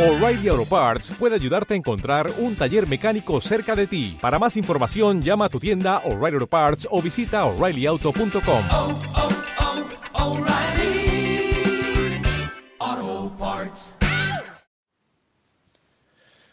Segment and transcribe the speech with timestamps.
[0.00, 4.16] O'Reilly Auto Parts puede ayudarte a encontrar un taller mecánico cerca de ti.
[4.18, 8.64] Para más información, llama a tu tienda O'Reilly Auto Parts o visita oreillyauto.com.
[8.70, 9.00] oh,
[10.14, 11.52] oh, O'Reilly
[12.78, 13.96] Auto Parts.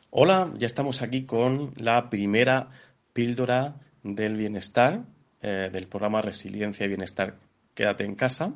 [0.09, 2.71] Hola, ya estamos aquí con la primera
[3.13, 5.05] píldora del bienestar,
[5.41, 7.37] eh, del programa Resiliencia y Bienestar
[7.73, 8.55] Quédate en casa.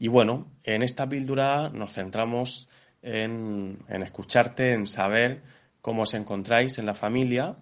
[0.00, 2.68] Y bueno, en esta píldora nos centramos
[3.02, 5.42] en, en escucharte, en saber
[5.80, 7.56] cómo os encontráis en la familia.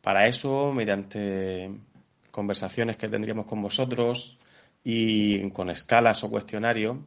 [0.00, 1.70] Para eso, mediante
[2.30, 4.38] conversaciones que tendríamos con vosotros
[4.82, 6.98] y con escalas o cuestionarios,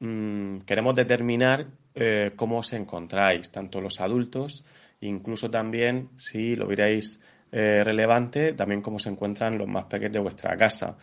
[0.00, 4.64] mm, queremos determinar eh, cómo os encontráis, tanto los adultos,
[5.00, 7.20] incluso también, si lo vierais
[7.50, 10.96] eh, relevante, también cómo se encuentran los más pequeños de vuestra casa.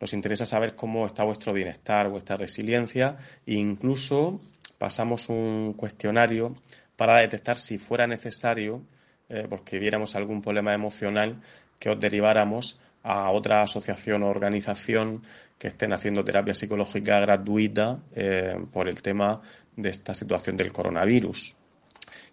[0.00, 4.40] Nos interesa saber cómo está vuestro bienestar, vuestra resiliencia e incluso
[4.82, 6.56] pasamos un cuestionario
[6.96, 8.82] para detectar si fuera necesario,
[9.28, 11.40] eh, porque viéramos algún problema emocional,
[11.78, 15.22] que os deriváramos a otra asociación o organización
[15.56, 19.40] que estén haciendo terapia psicológica gratuita eh, por el tema
[19.76, 21.56] de esta situación del coronavirus.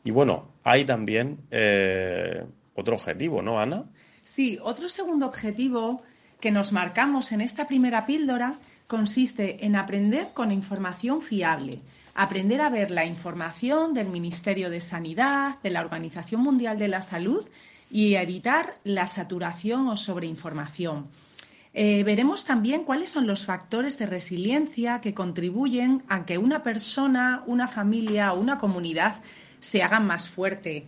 [0.03, 3.85] Y bueno, hay también eh, otro objetivo, ¿no, Ana?
[4.23, 6.01] Sí, otro segundo objetivo
[6.39, 11.81] que nos marcamos en esta primera píldora consiste en aprender con información fiable,
[12.15, 17.01] aprender a ver la información del Ministerio de Sanidad, de la Organización Mundial de la
[17.01, 17.47] Salud
[17.91, 21.07] y evitar la saturación o sobreinformación.
[21.73, 27.43] Eh, veremos también cuáles son los factores de resiliencia que contribuyen a que una persona,
[27.45, 29.21] una familia o una comunidad
[29.59, 30.87] se hagan más fuerte.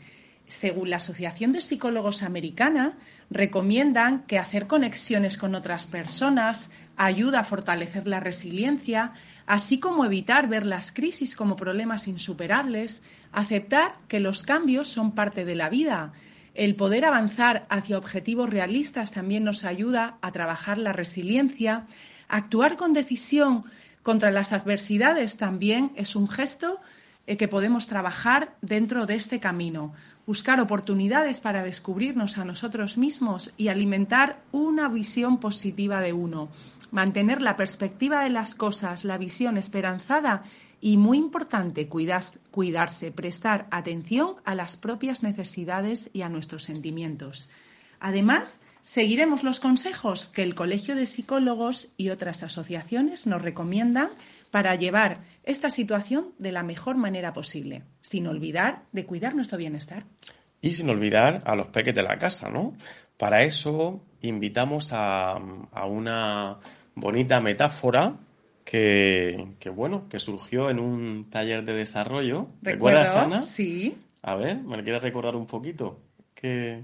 [0.51, 2.97] Según la Asociación de Psicólogos Americana,
[3.29, 9.13] recomiendan que hacer conexiones con otras personas ayuda a fortalecer la resiliencia,
[9.45, 15.45] así como evitar ver las crisis como problemas insuperables, aceptar que los cambios son parte
[15.45, 16.11] de la vida.
[16.53, 21.85] El poder avanzar hacia objetivos realistas también nos ayuda a trabajar la resiliencia.
[22.27, 23.63] Actuar con decisión
[24.03, 26.81] contra las adversidades también es un gesto
[27.27, 29.93] eh, que podemos trabajar dentro de este camino,
[30.25, 36.49] buscar oportunidades para descubrirnos a nosotros mismos y alimentar una visión positiva de uno,
[36.89, 40.43] mantener la perspectiva de las cosas, la visión esperanzada
[40.81, 47.49] y, muy importante, cuidarse, prestar atención a las propias necesidades y a nuestros sentimientos.
[47.99, 54.09] Además, seguiremos los consejos que el Colegio de Psicólogos y otras asociaciones nos recomiendan
[54.51, 60.03] para llevar esta situación de la mejor manera posible, sin olvidar de cuidar nuestro bienestar.
[60.61, 62.73] Y sin olvidar a los peques de la casa, ¿no?
[63.17, 66.59] Para eso invitamos a, a una
[66.95, 68.15] bonita metáfora
[68.63, 72.47] que, que, bueno, que surgió en un taller de desarrollo.
[72.61, 73.43] ¿Recuerdas, Ana?
[73.43, 73.97] Sí.
[74.21, 75.99] A ver, ¿me quieres recordar un poquito?
[76.33, 76.83] Que...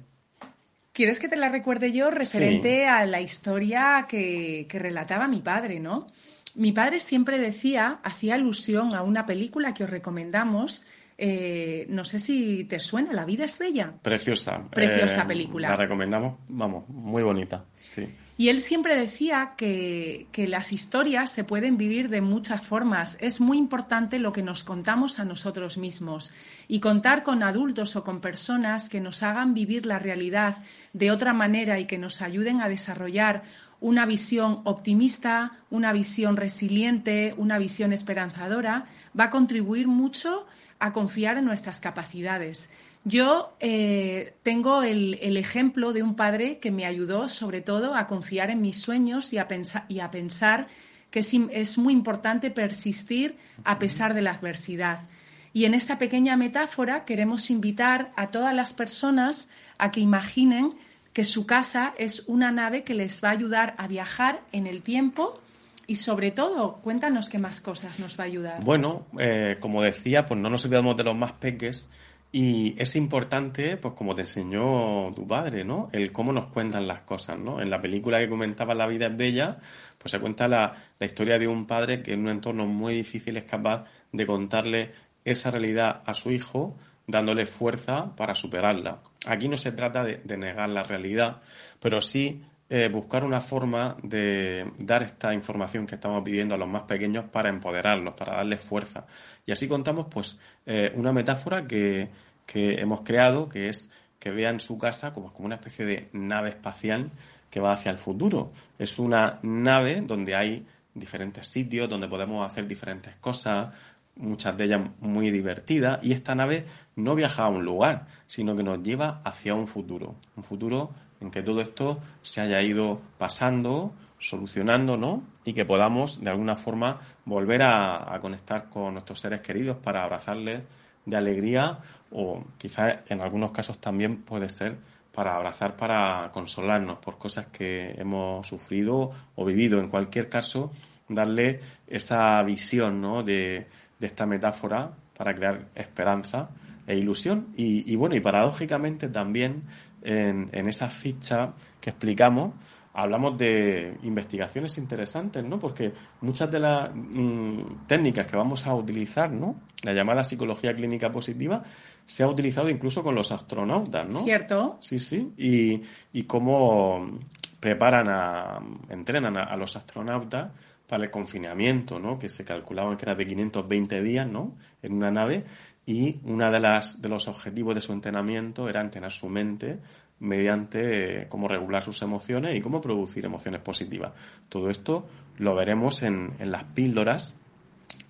[0.97, 2.81] ¿Quieres que te la recuerde yo referente sí.
[2.81, 6.07] a la historia que, que relataba mi padre, no?
[6.57, 10.87] Mi padre siempre decía, hacía alusión a una película que os recomendamos.
[11.15, 13.93] Eh, no sé si te suena, La vida es bella.
[14.01, 14.63] Preciosa.
[14.71, 15.69] Preciosa eh, película.
[15.69, 18.09] La recomendamos, vamos, muy bonita, sí.
[18.39, 23.17] Y él siempre decía que, que, las historias se pueden vivir de muchas formas.
[23.19, 26.33] Es muy importante lo que nos contamos a nosotros mismos
[26.67, 30.57] y contar con adultos o con personas que nos hagan vivir la realidad
[30.93, 33.43] de otra manera y que nos ayuden a desarrollar
[33.79, 38.85] una visión optimista, una visión resiliente, una visión esperanzadora,
[39.17, 40.45] va a contribuir mucho
[40.79, 42.69] a confiar en nuestras capacidades.
[43.03, 48.05] Yo eh, tengo el, el, ejemplo de un padre que me ayudó sobre todo a
[48.05, 50.67] confiar en mis sueños y a, pensa y a pensar
[51.09, 55.07] que es, es, muy importante persistir a pesar de la adversidad.
[55.53, 60.73] Y en esta pequeña metáfora queremos invitar a todas las personas a que imaginen
[61.17, 64.83] que su casa es una nave que les va a ayudar a viajar en el
[64.83, 65.41] tiempo
[65.87, 68.63] y sobre todo, cuéntanos qué más cosas nos va a ayudar.
[68.63, 71.89] Bueno, eh, como decía, pues no nos olvidamos de los más peques
[72.31, 75.89] y es importante, pues como te enseñó tu padre, ¿no?
[75.91, 77.61] El cómo nos cuentan las cosas, ¿no?
[77.61, 79.57] En la película que comentaba La vida es bella,
[79.97, 83.37] pues se cuenta la, la historia de un padre que en un entorno muy difícil
[83.37, 84.91] es capaz de contarle
[85.25, 88.99] esa realidad a su hijo dándole fuerza para superarla.
[89.25, 91.41] Aquí no se trata de, negar la realidad,
[91.79, 96.67] pero sí eh, buscar una forma de dar esta información que estamos pidiendo a los
[96.67, 99.05] más pequeños para empoderarlos, para darles fuerza.
[99.45, 102.09] Y así contamos, pues, eh, una metáfora que,
[102.45, 103.89] que, hemos creado, que es
[104.19, 107.09] que vean su casa como, como una especie de nave espacial
[107.49, 108.51] que va hacia el futuro.
[108.77, 113.73] Es una nave donde hay diferentes sitios, donde podemos hacer diferentes cosas,
[114.17, 116.65] muchas de ellas muy divertidas, y esta nave
[116.95, 121.31] no viaja a un lugar, sino que nos lleva hacia un futuro, un futuro en
[121.31, 125.23] que todo esto se haya ido pasando, solucionando, ¿no?
[125.45, 130.63] Y que podamos de alguna forma volver a, conectar con nuestros seres queridos para abrazarles
[131.05, 131.79] de alegría
[132.11, 134.77] o quizás en algunos casos también puede ser
[135.13, 139.79] para abrazar, para consolarnos por cosas que hemos sufrido o vivido.
[139.79, 140.71] En cualquier caso,
[141.09, 143.23] darle esa visión ¿no?
[143.23, 143.67] de,
[144.05, 146.49] esta metáfora para crear esperanza
[146.85, 147.47] e ilusión.
[147.55, 149.63] Y, bueno, y paradójicamente también
[150.03, 152.53] en, en esa ficha que explicamos,
[152.97, 155.59] hablamos de investigaciones interesantes, ¿no?
[155.59, 159.61] Porque muchas de las mm, técnicas que vamos a utilizar, ¿no?
[159.83, 161.61] La llamada psicología clínica positiva
[162.05, 164.23] se ha utilizado incluso con los astronautas, ¿no?
[164.23, 164.79] Cierto.
[164.81, 165.31] Sí, sí.
[165.37, 167.19] Y, y cómo
[167.59, 168.59] preparan a,
[168.89, 170.51] entrenan a, los astronautas
[170.87, 172.17] para el confinamiento, ¿no?
[172.17, 174.55] Que se calculaba que era de 520 días, ¿no?
[174.81, 175.43] En una nave
[175.85, 179.79] y una de las de los objetivos de su entrenamiento era entrenar su mente
[180.19, 184.13] mediante eh, cómo regular sus emociones y cómo producir emociones positivas.
[184.49, 185.07] Todo esto
[185.37, 187.35] lo veremos en, en las píldoras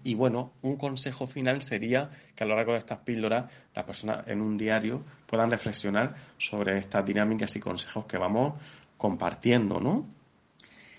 [0.03, 4.25] y bueno, un consejo final sería que a lo largo de estas píldoras las personas
[4.27, 8.53] en un diario puedan reflexionar sobre estas dinámicas y consejos que vamos
[8.97, 10.16] compartiendo, ¿no?